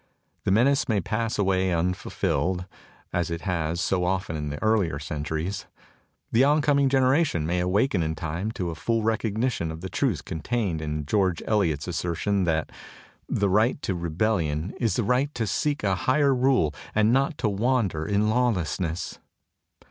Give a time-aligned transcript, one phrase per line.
[0.45, 2.65] The menace may pass away unfulfilled,
[3.13, 5.67] as it has so often in the earlier centuries.
[6.31, 10.81] The oncoming generation may awaken in time to a full recognition of the truth contained
[10.81, 12.71] in George Eliot's assertion that
[13.29, 17.47] "the right to rebellion is the right to seek a higher rule and not to
[17.47, 19.19] wander in lawlessness."